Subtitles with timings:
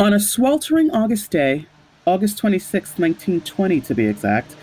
[0.00, 1.66] On a sweltering August day,
[2.06, 4.56] August 26, 1920 to be exact,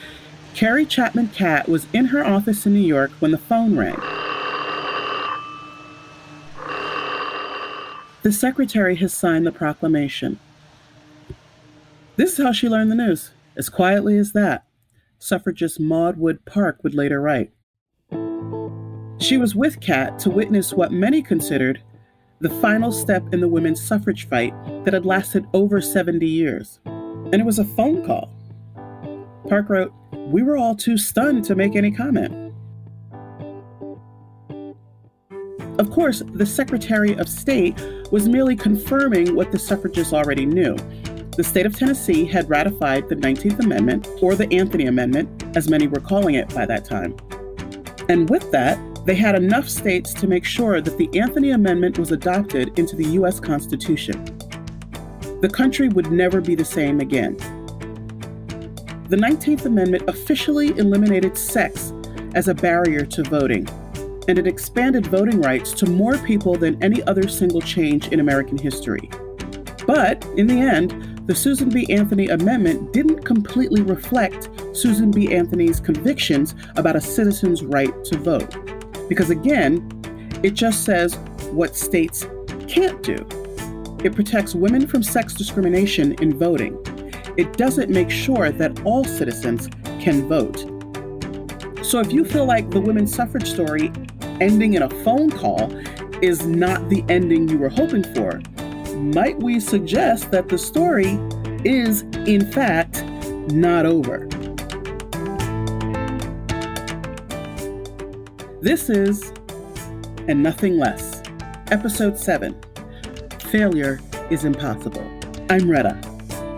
[0.56, 4.00] Carrie Chapman Catt was in her office in New York when the phone rang.
[8.24, 10.40] The secretary has signed the proclamation.
[12.16, 14.66] This is how she learned the news, as quietly as that.
[15.20, 17.52] Suffragist Maud Wood Park would later write.
[19.20, 21.84] She was with Catt to witness what many considered
[22.40, 26.80] the final step in the women's suffrage fight that had lasted over 70 years.
[26.86, 28.32] And it was a phone call.
[29.48, 32.54] Park wrote, We were all too stunned to make any comment.
[35.80, 37.80] Of course, the Secretary of State
[38.12, 40.76] was merely confirming what the suffragists already knew.
[41.38, 45.88] The state of Tennessee had ratified the 19th Amendment, or the Anthony Amendment, as many
[45.88, 47.16] were calling it by that time.
[48.10, 52.12] And with that, they had enough states to make sure that the Anthony Amendment was
[52.12, 53.40] adopted into the U.S.
[53.40, 54.22] Constitution.
[55.40, 57.38] The country would never be the same again.
[59.08, 61.94] The 19th Amendment officially eliminated sex
[62.36, 63.66] as a barrier to voting,
[64.28, 68.58] and it expanded voting rights to more people than any other single change in American
[68.58, 69.10] history.
[69.86, 71.90] But in the end, the Susan B.
[71.90, 75.34] Anthony Amendment didn't completely reflect Susan B.
[75.34, 78.77] Anthony's convictions about a citizen's right to vote.
[79.08, 79.90] Because again,
[80.44, 81.16] it just says
[81.52, 82.26] what states
[82.68, 83.16] can't do.
[84.04, 86.78] It protects women from sex discrimination in voting.
[87.38, 90.66] It doesn't make sure that all citizens can vote.
[91.84, 93.92] So if you feel like the women's suffrage story
[94.40, 95.72] ending in a phone call
[96.22, 98.42] is not the ending you were hoping for,
[98.96, 101.20] might we suggest that the story
[101.64, 103.04] is, in fact,
[103.52, 104.28] not over?
[108.60, 109.32] This is
[110.28, 111.22] And Nothing Less,
[111.70, 112.60] Episode 7
[113.52, 114.00] Failure
[114.32, 115.08] is Impossible.
[115.48, 115.96] I'm Retta.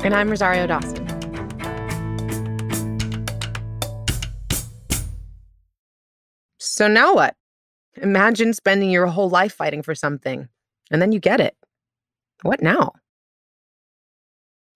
[0.06, 1.06] And I'm Rosario Dawson.
[6.58, 7.36] So now what?
[8.02, 10.48] Imagine spending your whole life fighting for something,
[10.90, 11.58] and then you get it.
[12.44, 12.94] What now?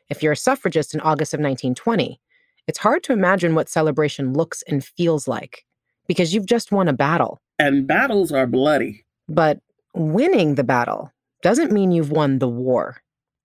[0.10, 2.20] If you're a suffragist in August of 1920,
[2.68, 5.64] it's hard to imagine what celebration looks and feels like
[6.08, 7.42] because you've just won a battle.
[7.60, 9.06] And battles are bloody.
[9.30, 9.60] But
[9.94, 13.02] winning the battle doesn't mean you've won the war.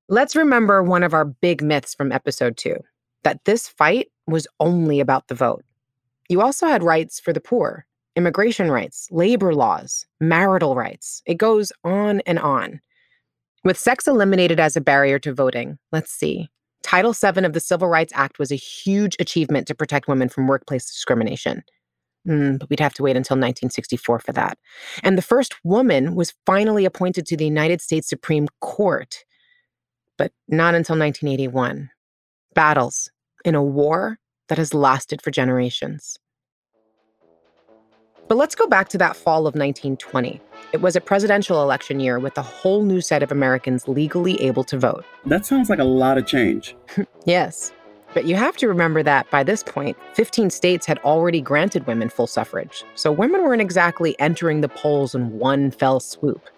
[0.08, 2.76] Let's remember one of our big myths from episode two
[3.24, 5.64] that this fight was only about the vote.
[6.28, 7.86] You also had rights for the poor,
[8.16, 11.22] immigration rights, labor laws, marital rights.
[11.26, 12.80] It goes on and on.
[13.64, 16.48] With sex eliminated as a barrier to voting, let's see.
[16.82, 20.46] Title VII of the Civil Rights Act was a huge achievement to protect women from
[20.46, 21.62] workplace discrimination.
[22.28, 24.58] Mm, but we'd have to wait until 1964 for that.
[25.02, 29.24] And the first woman was finally appointed to the United States Supreme Court,
[30.18, 31.90] but not until 1981.
[32.54, 33.10] Battles
[33.44, 34.18] in a war
[34.48, 36.18] that has lasted for generations.
[38.28, 40.38] But let's go back to that fall of 1920.
[40.74, 44.64] It was a presidential election year with a whole new set of Americans legally able
[44.64, 45.06] to vote.
[45.24, 46.76] That sounds like a lot of change.
[47.24, 47.72] yes.
[48.18, 52.08] But you have to remember that by this point, 15 states had already granted women
[52.08, 56.50] full suffrage, so women weren't exactly entering the polls in one fell swoop.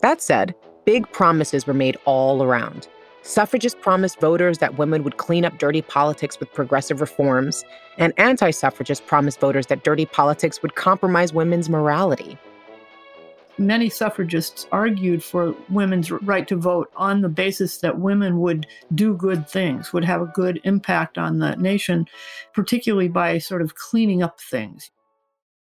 [0.00, 0.54] That said,
[0.86, 2.88] big promises were made all around.
[3.20, 7.66] Suffragists promised voters that women would clean up dirty politics with progressive reforms,
[7.98, 12.38] and anti suffragists promised voters that dirty politics would compromise women's morality
[13.58, 19.14] many suffragists argued for women's right to vote on the basis that women would do
[19.14, 22.06] good things, would have a good impact on the nation,
[22.52, 24.90] particularly by sort of cleaning up things.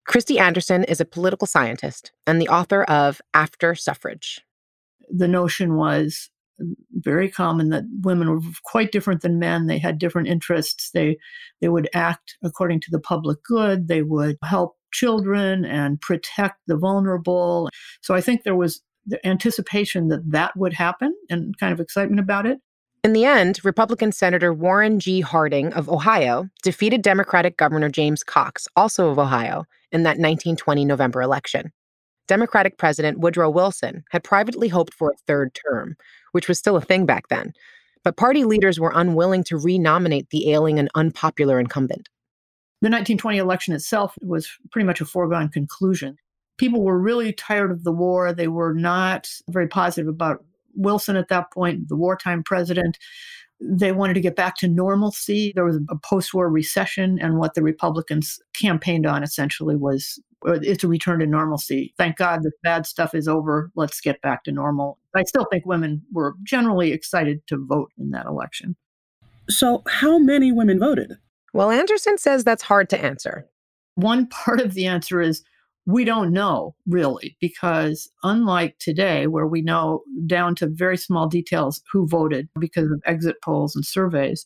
[0.09, 4.41] Kristi Andersen is a political scientist and the author of After Suffrage.
[5.09, 6.31] The notion was
[6.94, 9.68] very common that women were quite different than men.
[9.68, 10.92] They had different interests.
[10.92, 11.18] They
[11.60, 13.88] they would act according to the public good.
[13.88, 17.70] They would help children and protect the vulnerable.
[18.02, 22.20] So I think there was the anticipation that that would happen and kind of excitement
[22.20, 22.60] about it.
[23.04, 25.22] In the end, Republican Senator Warren G.
[25.22, 31.24] Harding of Ohio defeated Democratic Governor James Cox, also of Ohio, in that 1920 November
[31.24, 31.72] election.
[32.31, 35.98] Democratic President Woodrow Wilson had privately hoped for a third term,
[36.31, 37.51] which was still a thing back then,
[38.06, 42.07] but party leaders were unwilling to renominate the ailing and unpopular incumbent.
[42.81, 46.16] The 1920 election itself was pretty much a foregone conclusion.
[46.57, 48.31] People were really tired of the war.
[48.31, 50.42] They were not very positive about
[50.74, 52.98] Wilson at that point, the wartime president.
[53.60, 55.51] They wanted to get back to normalcy.
[55.54, 60.60] There was a post war recession, and what the Republicans campaigned on essentially was Uh,
[60.62, 61.94] it's a return to normalcy.
[61.98, 63.72] Thank God the bad stuff is over.
[63.76, 64.98] Let's get back to normal.
[65.16, 68.76] I still think women were generally excited to vote in that election.
[69.50, 71.14] So, how many women voted?
[71.54, 73.48] Well, Andersen says that's hard to answer.
[73.96, 75.44] One part of the answer is
[75.86, 81.82] we don't know really, because unlike today, where we know down to very small details
[81.92, 84.46] who voted because of exit polls and surveys,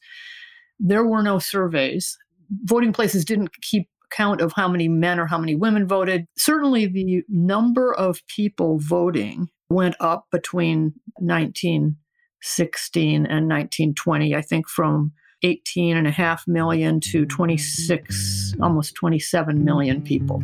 [0.79, 2.17] there were no surveys.
[2.63, 6.25] Voting places didn't keep count of how many men or how many women voted.
[6.37, 15.11] Certainly, the number of people voting went up between 1916 and 1920, I think from
[15.43, 20.43] 18 and a half million to 26, almost 27 million people.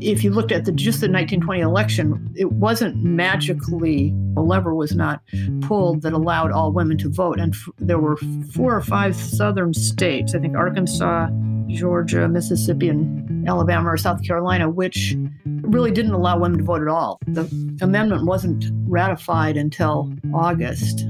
[0.00, 4.94] If you looked at the, just the 1920 election, it wasn't magically, a lever was
[4.94, 5.20] not
[5.62, 7.40] pulled that allowed all women to vote.
[7.40, 8.16] And f- there were
[8.54, 11.28] four or five southern states, I think Arkansas,
[11.68, 16.88] Georgia, Mississippi, and Alabama or South Carolina, which really didn't allow women to vote at
[16.88, 17.18] all.
[17.26, 17.44] The
[17.80, 21.00] amendment wasn't ratified until August.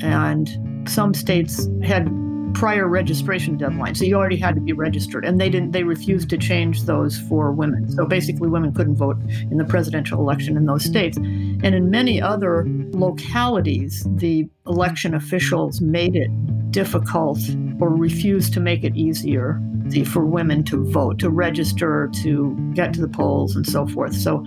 [0.00, 0.48] And
[0.88, 2.08] some states had
[2.54, 5.26] prior registration deadlines, So you already had to be registered.
[5.26, 7.90] And they didn't they refused to change those for women.
[7.90, 9.18] So basically women couldn't vote
[9.50, 11.18] in the presidential election in those states.
[11.18, 16.30] And in many other localities, the election officials made it
[16.70, 17.38] difficult
[17.80, 19.60] or refuse to make it easier
[20.06, 24.14] for women to vote, to register, to get to the polls and so forth.
[24.14, 24.44] So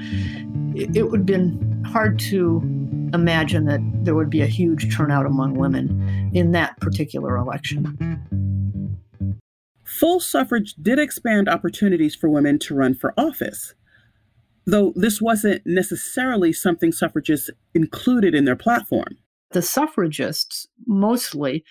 [0.76, 2.62] it would have been hard to
[3.14, 7.98] imagine that there would be a huge turnout among women in that particular election.
[9.84, 13.74] Full suffrage did expand opportunities for women to run for office,
[14.66, 19.18] though this wasn't necessarily something suffragists included in their platform.
[19.52, 21.64] The suffragists mostly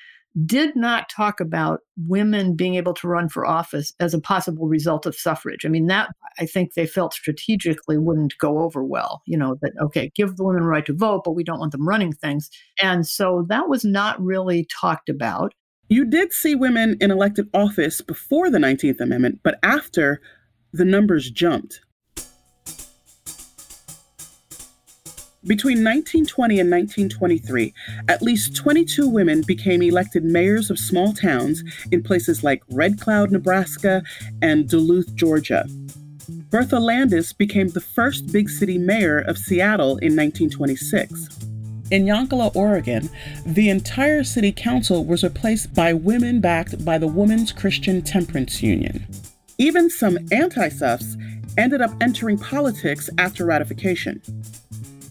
[0.45, 5.07] did not talk about women being able to run for office as a possible result
[5.07, 5.65] of suffrage.
[5.65, 9.23] I mean, that I think they felt strategically wouldn't go over well.
[9.27, 11.89] You know, that, okay, give the women right to vote, but we don't want them
[11.89, 12.51] running things.
[12.83, 15.55] And so that was not really talked about.
[15.89, 20.21] You did see women in elected office before the 19th Amendment, but after,
[20.73, 21.81] the numbers jumped.
[25.47, 27.73] Between 1920 and 1923,
[28.09, 31.63] at least 22 women became elected mayors of small towns
[31.93, 34.03] in places like Red Cloud, Nebraska,
[34.43, 35.65] and Duluth, Georgia.
[36.51, 41.29] Bertha Landis became the first big city mayor of Seattle in 1926.
[41.93, 43.09] In Yoncalla, Oregon,
[43.47, 49.07] the entire city council was replaced by women backed by the Women's Christian Temperance Union.
[49.57, 51.17] Even some anti suffs
[51.57, 54.21] ended up entering politics after ratification.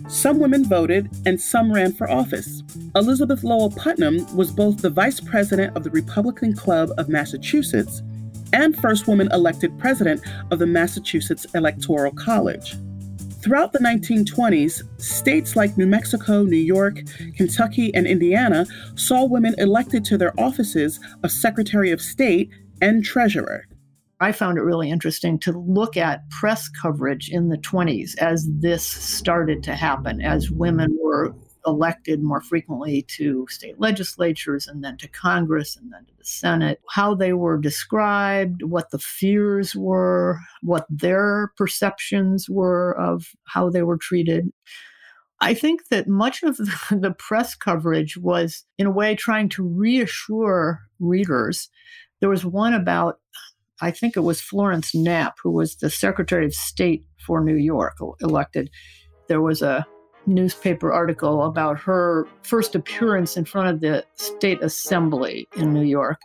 [0.08, 2.64] Some women voted and some ran for office.
[2.96, 8.02] Elizabeth Lowell Putnam was both the vice president of the Republican Club of Massachusetts
[8.54, 12.76] and first woman elected president of the Massachusetts Electoral College.
[13.42, 17.02] Throughout the 1920s, states like New Mexico, New York,
[17.36, 18.66] Kentucky, and Indiana
[18.96, 22.50] saw women elected to their offices of Secretary of State
[22.82, 23.66] and Treasurer.
[24.20, 28.84] I found it really interesting to look at press coverage in the 20s as this
[28.84, 31.36] started to happen, as women were
[31.68, 36.82] elected more frequently to state legislatures and then to Congress and then to the Senate,
[36.90, 43.84] how they were described, what the fears were, what their perceptions were of how they
[43.84, 44.50] were treated.
[45.42, 46.58] I think that much of
[46.90, 51.70] the press coverage was, in a way, trying to reassure readers.
[52.20, 53.20] There was one about
[53.82, 57.98] I think it was Florence Knapp, who was the Secretary of State for New York,
[58.22, 58.70] elected.
[59.28, 59.86] There was a
[60.26, 66.20] newspaper article about her first appearance in front of the state assembly in New York.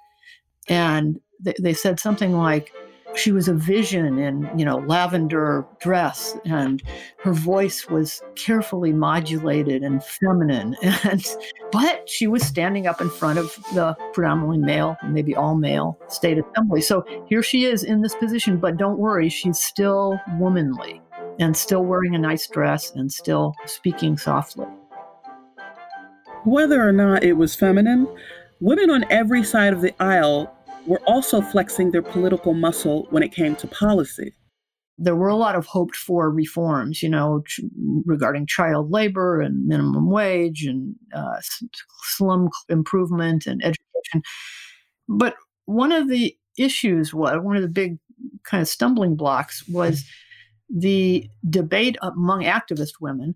[0.68, 2.72] And they, they said something like,
[3.14, 6.82] she was a vision in you know lavender dress and
[7.18, 10.76] her voice was carefully modulated and feminine.
[11.04, 11.24] And
[11.72, 16.38] but she was standing up in front of the predominantly male maybe all male state
[16.38, 16.80] assembly.
[16.80, 21.00] So here she is in this position but don't worry she's still womanly
[21.38, 24.66] and still wearing a nice dress and still speaking softly.
[26.44, 28.06] Whether or not it was feminine
[28.62, 30.52] women on every side of the aisle
[30.86, 34.32] were also flexing their political muscle when it came to policy.
[34.98, 37.42] There were a lot of hoped for reforms, you know,
[38.04, 41.40] regarding child labor and minimum wage and uh,
[42.02, 44.22] slum improvement and education.
[45.08, 45.34] But
[45.64, 47.98] one of the issues was one of the big
[48.44, 50.04] kind of stumbling blocks was
[50.68, 53.34] the debate among activist women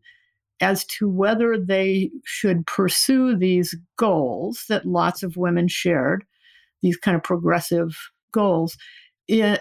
[0.60, 6.24] as to whether they should pursue these goals that lots of women shared
[6.83, 7.97] these kind of progressive
[8.33, 8.76] goals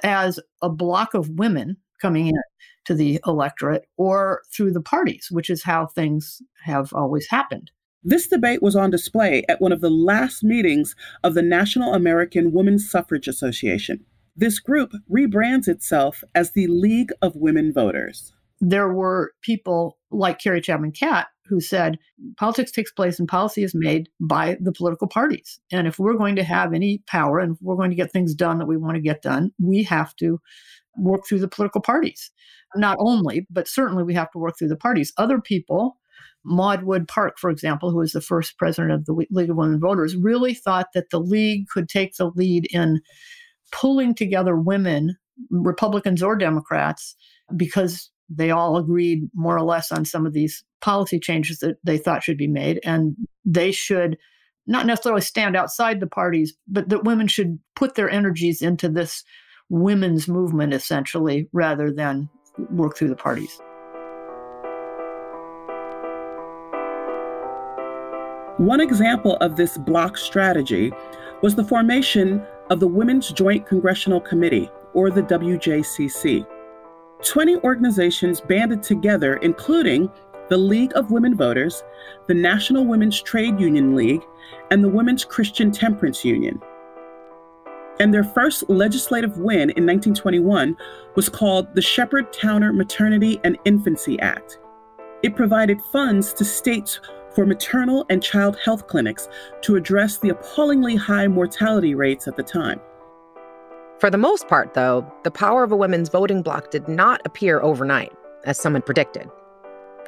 [0.04, 2.42] as a block of women coming in
[2.86, 7.72] to the electorate or through the parties, which is how things have always happened.
[8.04, 12.52] This debate was on display at one of the last meetings of the National American
[12.52, 14.06] Women's Suffrage Association.
[14.36, 18.34] This group rebrands itself as the League of Women Voters.
[18.62, 22.00] There were people like Carrie Chapman Catt who said
[22.38, 25.60] politics takes place and policy is made by the political parties.
[25.72, 28.58] And if we're going to have any power and we're going to get things done
[28.60, 30.40] that we want to get done, we have to
[30.98, 32.32] work through the political parties.
[32.76, 35.14] Not only, but certainly we have to work through the parties.
[35.18, 35.98] Other people,
[36.44, 39.80] Maud Wood Park, for example, who was the first president of the League of Women
[39.80, 43.02] Voters, really thought that the League could take the lead in
[43.72, 45.16] pulling together women,
[45.50, 47.16] Republicans or Democrats,
[47.56, 51.98] because they all agreed more or less on some of these policy changes that they
[51.98, 52.80] thought should be made.
[52.84, 54.18] And they should
[54.68, 59.24] not necessarily stand outside the parties, but that women should put their energies into this
[59.70, 62.30] women's movement essentially rather than
[62.72, 63.60] work through the parties.
[68.58, 70.94] One example of this block strategy
[71.42, 76.48] was the formation of the Women's Joint Congressional Committee, or the WJCC.
[77.24, 80.10] 20 organizations banded together, including
[80.50, 81.84] the League of Women Voters,
[82.28, 84.24] the National Women's Trade Union League,
[84.70, 86.62] and the Women's Christian Temperance Union.
[88.00, 90.78] And their first legislative win in 1921
[91.16, 94.60] was called the Sheppard Towner Maternity and Infancy Act.
[95.24, 97.00] It provided funds to states
[97.34, 99.28] for maternal and child health clinics
[99.62, 102.80] to address the appallingly high mortality rates at the time.
[104.06, 107.60] For the most part, though, the power of a women's voting bloc did not appear
[107.64, 109.28] overnight, as some had predicted,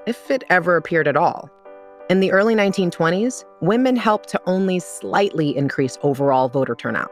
[0.06, 1.50] if it ever appeared at all.
[2.08, 7.10] In the early 1920s, women helped to only slightly increase overall voter turnout.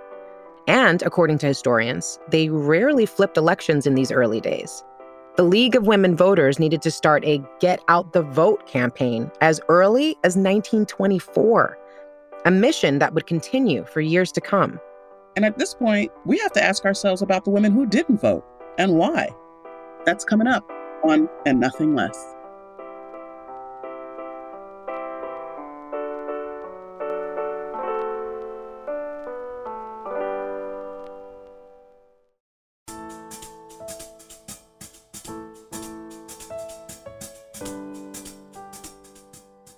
[0.67, 4.83] And according to historians, they rarely flipped elections in these early days.
[5.37, 9.59] The League of Women Voters needed to start a Get Out the Vote campaign as
[9.69, 11.79] early as 1924,
[12.45, 14.79] a mission that would continue for years to come.
[15.35, 18.45] And at this point, we have to ask ourselves about the women who didn't vote
[18.77, 19.29] and why.
[20.05, 20.69] That's coming up
[21.03, 22.34] on And Nothing Less.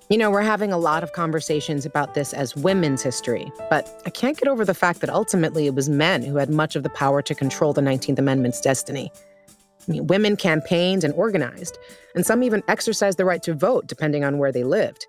[0.10, 4.10] You know, we're having a lot of conversations about this as women's history, but I
[4.10, 6.90] can't get over the fact that ultimately it was men who had much of the
[6.90, 9.12] power to control the 19th Amendment's destiny.
[9.50, 11.78] I mean, women campaigned and organized,
[12.16, 15.06] and some even exercised the right to vote depending on where they lived.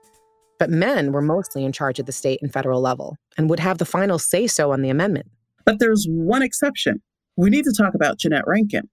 [0.58, 3.78] But men were mostly in charge at the state and federal level and would have
[3.78, 5.30] the final say so on the amendment.
[5.64, 7.00] But there's one exception.
[7.36, 8.88] We need to talk about Jeannette Rankin.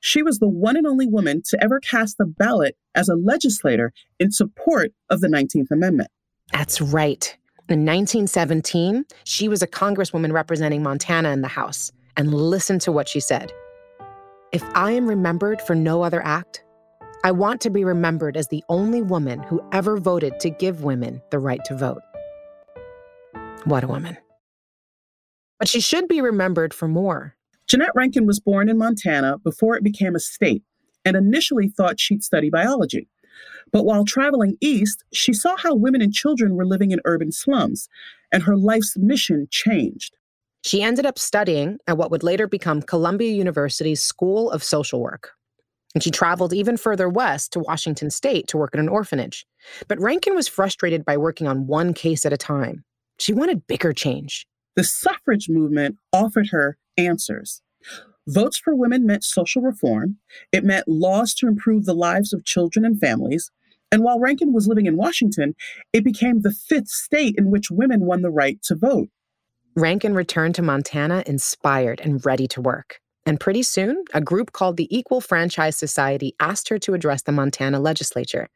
[0.00, 3.92] She was the one and only woman to ever cast a ballot as a legislator
[4.18, 6.10] in support of the 19th Amendment.
[6.52, 7.36] That's right.
[7.68, 11.92] In 1917, she was a congresswoman representing Montana in the House.
[12.16, 13.52] And listen to what she said
[14.52, 16.64] If I am remembered for no other act,
[17.24, 21.20] I want to be remembered as the only woman who ever voted to give women
[21.30, 22.02] the right to vote.
[23.64, 24.16] What a woman.
[25.58, 27.34] But she should be remembered for more.
[27.68, 30.62] Jeannette Rankin was born in Montana before it became a state
[31.04, 33.08] and initially thought she'd study biology.
[33.70, 37.88] But while traveling east, she saw how women and children were living in urban slums,
[38.32, 40.16] and her life's mission changed.
[40.64, 45.32] She ended up studying at what would later become Columbia University's School of Social Work.
[45.94, 49.46] And she traveled even further west to Washington state to work at an orphanage.
[49.88, 52.84] But Rankin was frustrated by working on one case at a time.
[53.18, 54.46] She wanted bigger change.
[54.76, 57.62] The suffrage movement offered her answers.
[58.26, 60.18] Votes for women meant social reform,
[60.52, 63.50] it meant laws to improve the lives of children and families.
[63.90, 65.54] And while Rankin was living in Washington,
[65.94, 69.08] it became the fifth state in which women won the right to vote.
[69.76, 73.00] Rankin returned to Montana inspired and ready to work.
[73.24, 77.32] And pretty soon, a group called the Equal Franchise Society asked her to address the
[77.32, 78.48] Montana legislature.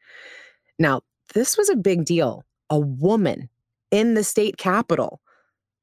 [0.77, 1.01] Now,
[1.33, 2.43] this was a big deal.
[2.69, 3.49] A woman
[3.91, 5.21] in the state capital.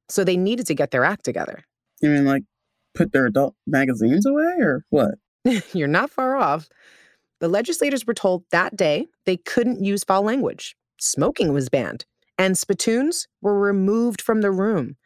[0.08, 1.64] So they needed to get their act together.
[2.00, 2.42] You mean like
[2.94, 5.14] put their adult magazines away or what?
[5.74, 6.68] You're not far off.
[7.40, 10.76] The legislators were told that day they couldn't use foul language.
[10.98, 12.04] Smoking was banned,
[12.36, 14.96] and spittoons were removed from the room.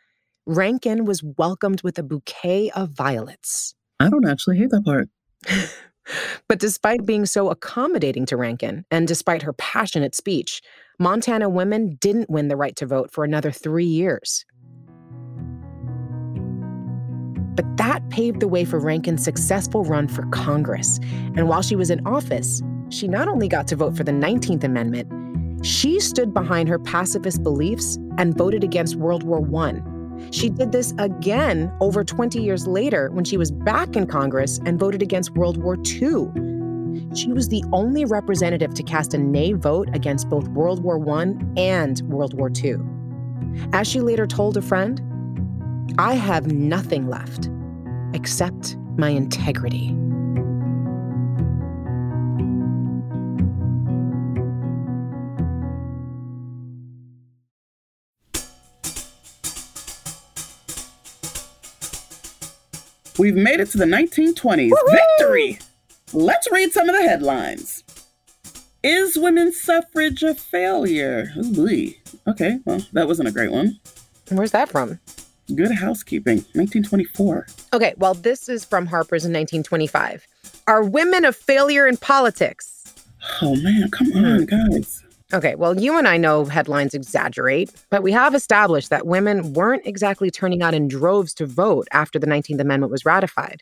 [0.47, 3.75] Rankin was welcomed with a bouquet of violets.
[4.01, 5.09] I don't actually hate that part.
[6.49, 10.61] but despite being so accommodating to Rankin, and despite her passionate speech,
[10.99, 14.45] Montana women didn't win the right to vote for another three years.
[17.55, 20.99] But that paved the way for Rankin's successful run for Congress.
[21.37, 24.65] And while she was in office, she not only got to vote for the 19th
[24.65, 29.81] Amendment, she stood behind her pacifist beliefs and voted against World War I.
[30.31, 34.79] She did this again over 20 years later when she was back in Congress and
[34.79, 36.31] voted against World War II.
[37.15, 41.35] She was the only representative to cast a nay vote against both World War I
[41.57, 42.77] and World War II.
[43.73, 45.01] As she later told a friend,
[45.97, 47.49] I have nothing left
[48.15, 49.95] except my integrity.
[63.17, 64.71] We've made it to the 1920s.
[64.71, 64.99] Woo-hoo!
[65.19, 65.59] Victory!
[66.13, 67.85] Let's read some of the headlines.
[68.83, 71.31] Is women's suffrage a failure?
[71.39, 71.93] Ooh,
[72.27, 73.79] okay, well, that wasn't a great one.
[74.31, 74.99] Where's that from?
[75.53, 77.47] Good Housekeeping, 1924.
[77.75, 80.27] Okay, well, this is from Harper's in 1925.
[80.67, 82.95] Are women a failure in politics?
[83.43, 84.45] Oh, man, come on, hmm.
[84.45, 85.03] guys.
[85.33, 89.87] Okay, well, you and I know headlines exaggerate, but we have established that women weren't
[89.87, 93.61] exactly turning out in droves to vote after the 19th Amendment was ratified.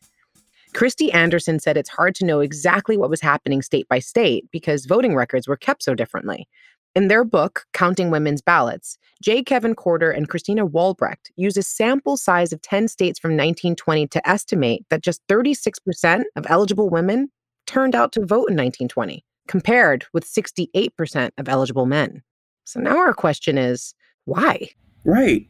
[0.75, 4.87] Kristi Andersen said it's hard to know exactly what was happening state by state because
[4.87, 6.49] voting records were kept so differently.
[6.95, 9.43] In their book, Counting Women's Ballots, J.
[9.43, 14.29] Kevin Corder and Christina Wolbrecht use a sample size of 10 states from 1920 to
[14.29, 17.31] estimate that just 36% of eligible women
[17.67, 22.23] turned out to vote in 1920, compared with 68% of eligible men.
[22.65, 23.95] So now our question is
[24.27, 24.69] why?
[25.03, 25.49] Right.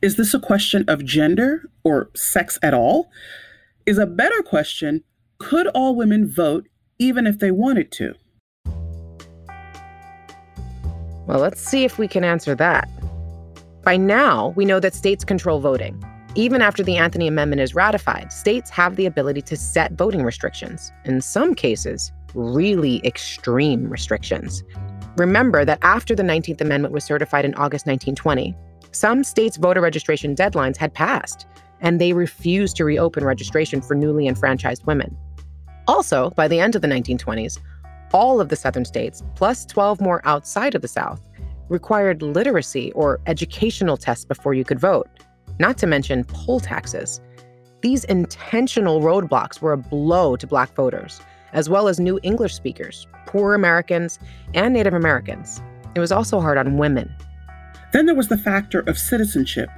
[0.00, 3.10] Is this a question of gender or sex at all?
[3.84, 5.02] Is a better question
[5.38, 6.68] could all women vote
[7.00, 8.14] even if they wanted to?
[11.26, 12.88] Well, let's see if we can answer that.
[13.82, 16.02] By now, we know that states control voting.
[16.34, 20.92] Even after the Anthony Amendment is ratified, states have the ability to set voting restrictions,
[21.04, 24.64] in some cases, really extreme restrictions.
[25.16, 28.54] Remember that after the 19th Amendment was certified in August 1920,
[28.90, 31.46] some states' voter registration deadlines had passed,
[31.80, 35.16] and they refused to reopen registration for newly enfranchised women.
[35.86, 37.58] Also, by the end of the 1920s,
[38.14, 41.20] all of the southern states, plus 12 more outside of the South,
[41.68, 45.08] required literacy or educational tests before you could vote,
[45.58, 47.20] not to mention poll taxes.
[47.82, 51.20] These intentional roadblocks were a blow to Black voters,
[51.52, 54.20] as well as new English speakers, poor Americans,
[54.54, 55.60] and Native Americans.
[55.96, 57.12] It was also hard on women.
[57.92, 59.68] Then there was the factor of citizenship,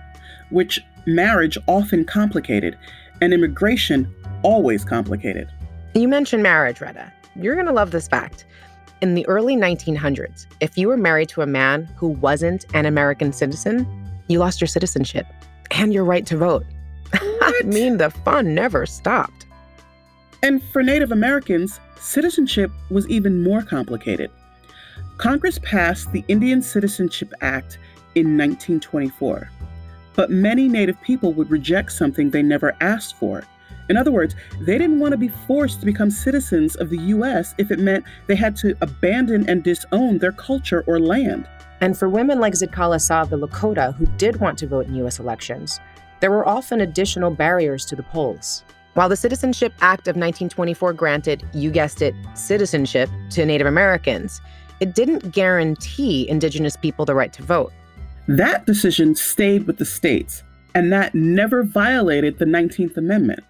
[0.50, 2.78] which marriage often complicated,
[3.22, 5.50] and immigration always complicated.
[5.94, 7.12] You mentioned marriage, Retta.
[7.40, 8.46] You're going to love this fact.
[9.02, 13.32] In the early 1900s, if you were married to a man who wasn't an American
[13.32, 13.86] citizen,
[14.28, 15.26] you lost your citizenship
[15.70, 16.64] and your right to vote.
[17.12, 19.46] I mean, the fun never stopped.
[20.42, 24.30] And for Native Americans, citizenship was even more complicated.
[25.18, 27.78] Congress passed the Indian Citizenship Act
[28.14, 29.50] in 1924,
[30.14, 33.44] but many Native people would reject something they never asked for
[33.88, 37.54] in other words, they didn't want to be forced to become citizens of the U.S.
[37.58, 41.48] if it meant they had to abandon and disown their culture or land.
[41.80, 44.94] And for women like Zitkala Sa of the Lakota who did want to vote in
[44.96, 45.18] U.S.
[45.18, 45.78] elections,
[46.20, 48.64] there were often additional barriers to the polls.
[48.94, 54.40] While the Citizenship Act of 1924 granted, you guessed it, citizenship to Native Americans,
[54.80, 57.72] it didn't guarantee Indigenous people the right to vote.
[58.26, 60.42] That decision stayed with the states,
[60.74, 63.44] and that never violated the 19th Amendment.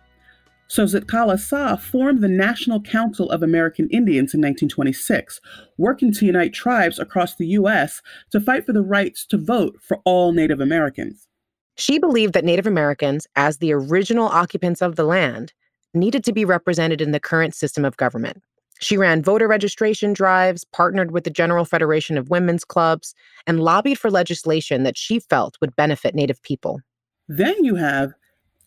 [0.68, 5.40] So Zitkala Sa formed the National Council of American Indians in 1926,
[5.79, 8.02] working to unite tribes across the U.S.
[8.33, 11.29] to fight for the rights to vote for all Native Americans.
[11.76, 15.52] She believed that Native Americans, as the original occupants of the land,
[15.94, 18.42] needed to be represented in the current system of government.
[18.81, 23.14] She ran voter registration drives, partnered with the General Federation of Women's Clubs,
[23.46, 26.81] and lobbied for legislation that she felt would benefit Native people.
[27.29, 28.12] Then you have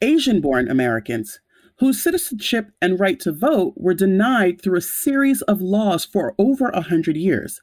[0.02, 1.40] Asian born Americans
[1.80, 6.70] whose citizenship and right to vote were denied through a series of laws for over
[6.70, 7.62] a hundred years.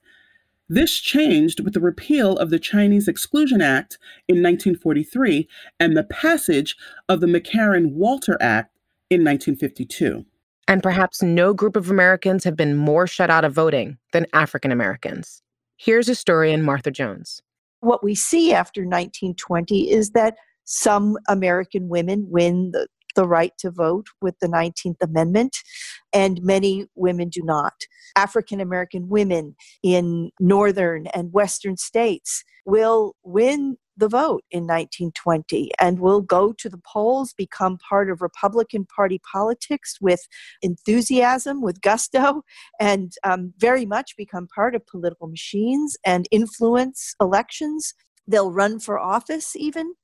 [0.69, 5.49] This changed with the repeal of the Chinese Exclusion Act in 1943
[5.79, 6.77] and the passage
[7.09, 8.75] of the McCarran Walter Act
[9.11, 10.25] in 1952.
[10.67, 14.73] And perhaps no group of Americans have been more shut out of voting than African
[14.73, 15.43] Americans.
[15.77, 17.43] Here's historian Martha Jones.
[17.81, 23.71] What we see after 1920 is that some American women win the the right to
[23.71, 25.57] vote with the 19th Amendment,
[26.13, 27.75] and many women do not.
[28.17, 36.01] African American women in northern and western states will win the vote in 1920 and
[36.01, 40.21] will go to the polls, become part of Republican Party politics with
[40.63, 42.43] enthusiasm, with gusto,
[42.79, 47.95] and um, very much become part of political machines and influence elections.
[48.29, 49.95] They'll run for office even.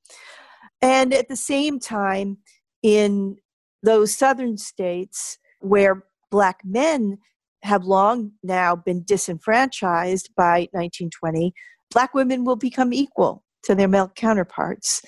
[0.81, 2.39] And at the same time,
[2.83, 3.37] in
[3.83, 7.19] those southern states where black men
[7.63, 11.55] have long now been disenfranchised by 1920,
[11.91, 15.03] black women will become equal to their male counterparts,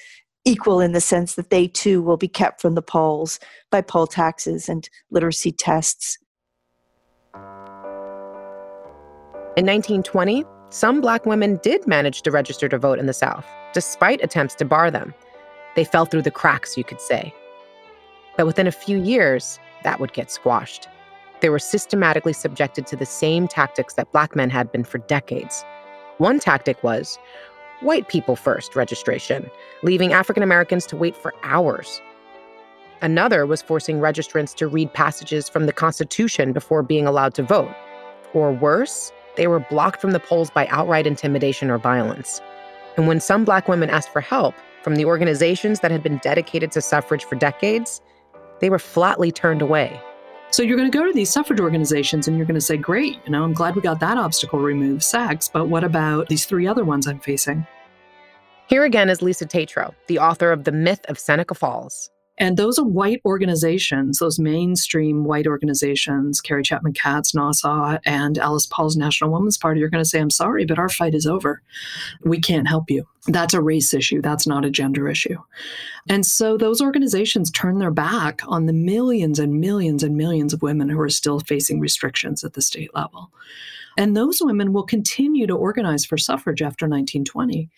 [0.44, 4.06] equal in the sense that they too will be kept from the polls by poll
[4.06, 6.18] taxes and literacy tests.
[9.56, 14.22] In 1920, some black women did manage to register to vote in the South, despite
[14.22, 15.14] attempts to bar them.
[15.76, 17.32] They fell through the cracks, you could say.
[18.36, 20.88] But within a few years, that would get squashed.
[21.40, 25.64] They were systematically subjected to the same tactics that black men had been for decades.
[26.18, 27.18] One tactic was
[27.80, 29.50] white people first registration,
[29.82, 32.00] leaving African Americans to wait for hours.
[33.02, 37.74] Another was forcing registrants to read passages from the Constitution before being allowed to vote.
[38.32, 42.40] Or worse, they were blocked from the polls by outright intimidation or violence.
[42.96, 46.70] And when some black women asked for help from the organizations that had been dedicated
[46.72, 48.00] to suffrage for decades,
[48.60, 50.00] they were flatly turned away.
[50.50, 53.18] So you're going to go to these suffrage organizations and you're going to say, great,
[53.24, 56.66] you know, I'm glad we got that obstacle removed, sex, but what about these three
[56.66, 57.66] other ones I'm facing?
[58.68, 62.10] Here again is Lisa Tetrault, the author of The Myth of Seneca Falls.
[62.38, 68.66] And those are white organizations, those mainstream white organizations, Carrie Chapman Catt's, NAWSA, and Alice
[68.66, 71.62] Paul's National Women's Party, you're going to say, I'm sorry, but our fight is over.
[72.24, 73.06] We can't help you.
[73.28, 74.20] That's a race issue.
[74.20, 75.38] That's not a gender issue.
[76.08, 80.62] And so those organizations turn their back on the millions and millions and millions of
[80.62, 83.30] women who are still facing restrictions at the state level.
[83.96, 87.70] And those women will continue to organize for suffrage after 1920.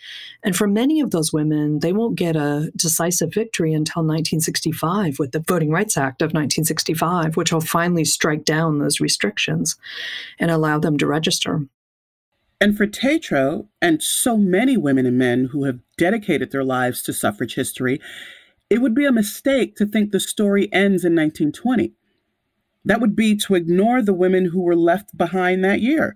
[0.42, 4.02] And for many of those women, they won't get a decisive victory until
[4.46, 9.76] 1965 with the Voting Rights Act of 1965, which will finally strike down those restrictions
[10.38, 11.66] and allow them to register.
[12.60, 17.12] And for Tetrault and so many women and men who have dedicated their lives to
[17.12, 18.00] suffrage history,
[18.70, 21.92] it would be a mistake to think the story ends in 1920.
[22.84, 26.14] That would be to ignore the women who were left behind that year,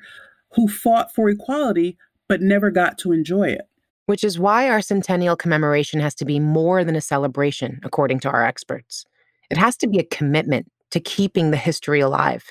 [0.55, 3.69] who fought for equality but never got to enjoy it.
[4.11, 8.29] Which is why our centennial commemoration has to be more than a celebration, according to
[8.29, 9.05] our experts.
[9.53, 12.51] It has to be a commitment to keeping the history alive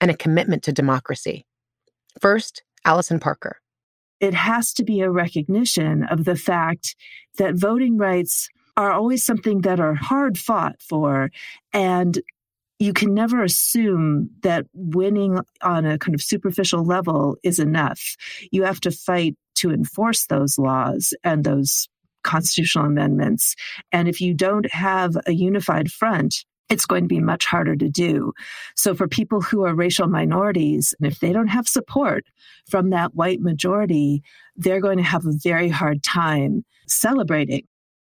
[0.00, 1.44] and a commitment to democracy.
[2.20, 3.56] First, Alison Parker.
[4.20, 6.94] It has to be a recognition of the fact
[7.36, 11.32] that voting rights are always something that are hard fought for
[11.72, 12.22] and
[12.82, 18.16] you can never assume that winning on a kind of superficial level is enough.
[18.50, 21.88] You have to fight to enforce those laws and those
[22.24, 23.54] constitutional amendments.
[23.92, 27.88] And if you don't have a unified front, it's going to be much harder to
[27.88, 28.32] do.
[28.74, 32.24] So, for people who are racial minorities, and if they don't have support
[32.68, 34.24] from that white majority,
[34.56, 37.66] they're going to have a very hard time celebrating.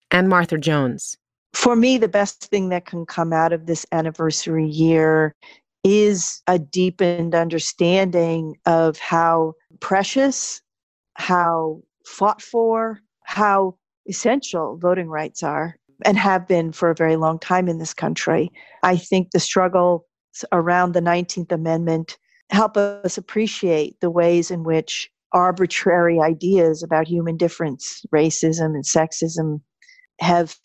[0.10, 1.16] And Martha Jones
[1.54, 5.36] for me, the best thing that can come out of this anniversary year
[5.84, 10.62] is a deepened understanding of how precious,
[11.16, 13.76] how fought for, how
[14.08, 18.52] essential voting rights are and have been for a very long time in this country.
[18.82, 20.06] I think the struggle
[20.52, 22.18] around the 19th Amendment
[22.50, 29.62] help us appreciate the ways in which arbitrary ideas about human difference, racism and sexism
[30.20, 30.56] have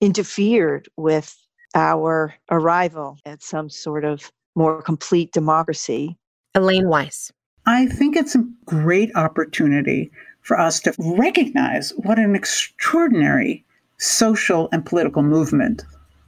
[0.00, 1.36] interfered with
[1.74, 6.16] our arrival at some sort of more complete democracy.
[6.54, 7.30] Elaine Weiss.
[7.66, 10.10] I think it's a great opportunity
[10.42, 13.64] for us to recognize what an extraordinary
[13.98, 15.84] social and political movement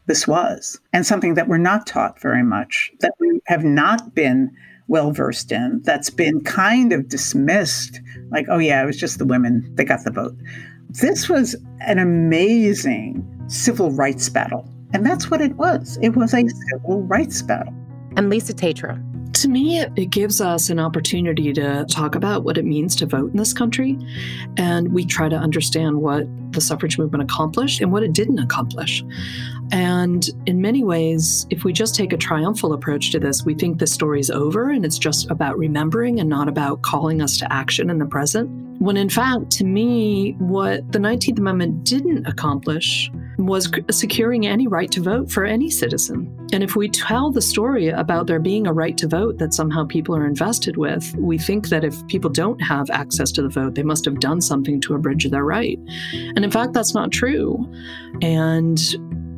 [0.07, 4.51] this was, and something that we're not taught very much, that we have not been
[4.89, 8.01] well versed in, that's been kind of dismissed,
[8.31, 10.35] like, oh, yeah, it was just the women that got the vote.
[10.89, 14.69] This was an amazing civil rights battle.
[14.95, 15.99] And that's what it was.
[16.01, 17.75] It was a civil rights battle.
[18.17, 19.01] And Lisa Tetrault.
[19.35, 23.31] To me, it gives us an opportunity to talk about what it means to vote
[23.31, 23.99] in this country.
[24.57, 29.05] And we try to understand what the suffrage movement accomplished and what it didn't accomplish.
[29.73, 33.79] And in many ways, if we just take a triumphal approach to this, we think
[33.79, 37.91] the story's over and it's just about remembering and not about calling us to action
[37.91, 38.51] in the present.
[38.81, 44.91] When in fact, to me, what the 19th Amendment didn't accomplish was securing any right
[44.93, 46.35] to vote for any citizen.
[46.53, 49.85] And if we tell the story about there being a right to vote that somehow
[49.85, 53.75] people are invested with, we think that if people don't have access to the vote,
[53.75, 55.79] they must have done something to abridge their right.
[56.13, 57.71] And in fact, that's not true.
[58.23, 58.79] And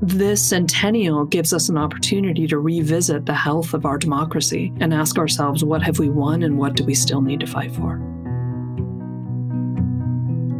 [0.02, 5.18] this centennial gives us an opportunity to revisit the health of our democracy and ask
[5.18, 7.98] ourselves what have we won and what do we still need to fight for?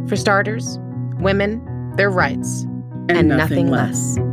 [0.07, 0.77] For starters,
[1.19, 2.63] women, their rights,
[3.09, 4.17] And and, nothing nothing, less.
[4.17, 4.27] less.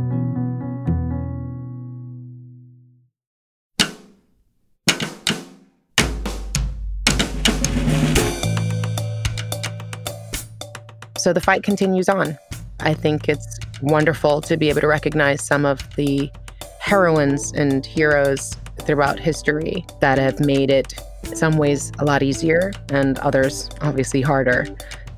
[11.17, 12.37] So the fight continues on.
[12.79, 16.31] I think it's wonderful to be able to recognize some of the
[16.79, 22.71] heroines and heroes throughout history that have made it, in some ways, a lot easier,
[22.89, 24.65] and others, obviously, harder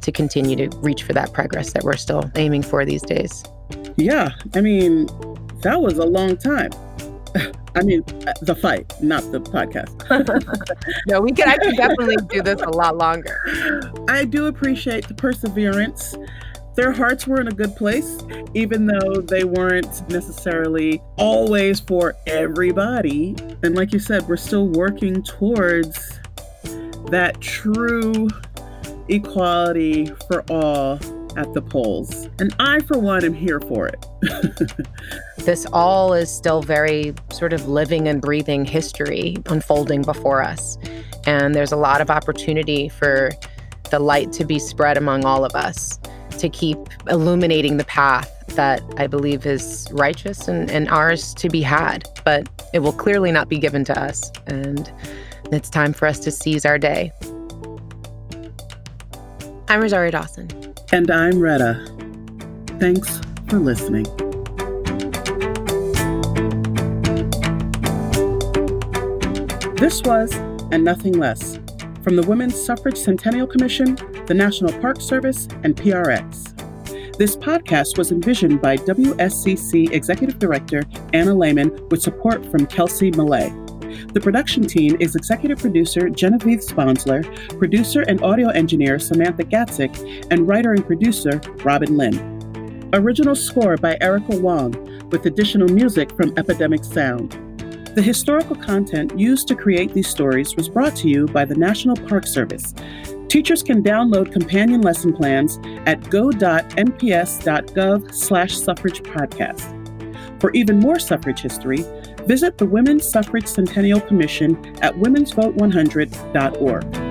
[0.01, 3.43] to continue to reach for that progress that we're still aiming for these days.
[3.97, 5.07] Yeah, I mean,
[5.61, 6.71] that was a long time.
[7.75, 9.89] I mean, uh, the fight, not the podcast.
[11.07, 13.37] No, we can I can definitely do this a lot longer.
[14.09, 16.15] I do appreciate the perseverance.
[16.75, 18.19] Their hearts were in a good place,
[18.53, 23.35] even though they weren't necessarily always for everybody.
[23.63, 26.19] And like you said, we're still working towards
[27.09, 28.29] that true
[29.09, 30.93] equality for all
[31.37, 32.29] at the polls.
[32.39, 34.05] And I, for one, am here for it.
[35.45, 40.77] This all is still very sort of living and breathing history unfolding before us.
[41.25, 43.31] And there's a lot of opportunity for
[43.89, 45.99] the light to be spread among all of us
[46.41, 46.77] to keep
[47.07, 52.09] illuminating the path that I believe is righteous and, and ours to be had.
[52.25, 54.31] But it will clearly not be given to us.
[54.47, 54.91] And
[55.51, 57.11] it's time for us to seize our day.
[59.69, 60.49] I'm Rosario Dawson.
[60.91, 61.85] And I'm Retta.
[62.79, 64.05] Thanks for listening.
[69.75, 70.33] This was
[70.71, 71.60] And Nothing Less
[72.03, 76.57] from the Women's Suffrage Centennial Commission, the National Park Service, and PRX.
[77.17, 80.83] This podcast was envisioned by WSCC Executive Director
[81.13, 83.49] Anna Laymon with support from Kelsey Millay.
[84.13, 87.23] The production team is executive producer Genevieve Sponsler,
[87.59, 92.89] producer and audio engineer Samantha Gatzik, and writer and producer Robin Lin.
[92.93, 94.73] Original score by Erica Wong,
[95.11, 97.50] with additional music from Epidemic Sound.
[97.93, 101.97] The historical content used to create these stories was brought to you by the National
[101.97, 102.73] Park Service.
[103.27, 109.77] Teachers can download companion lesson plans at go.nps.gov slash suffrage podcast.
[110.39, 111.83] For even more suffrage history,
[112.25, 117.10] visit the Women's Suffrage Centennial Commission at womensvote100.org.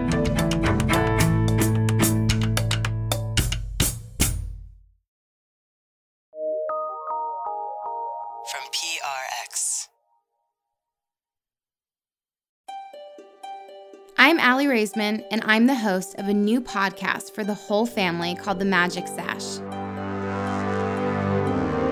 [14.61, 18.59] Aly Raisman, and I'm the host of a new podcast for the whole family called
[18.59, 19.57] The Magic Sash.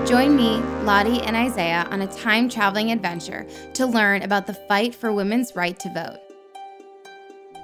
[0.06, 4.94] Join me, Lottie, and Isaiah on a time traveling adventure to learn about the fight
[4.94, 6.18] for women's right to vote.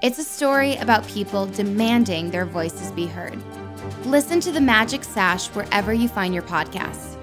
[0.02, 3.38] It's a story about people demanding their voices be heard.
[4.06, 7.13] Listen to The Magic Sash wherever you find your podcasts.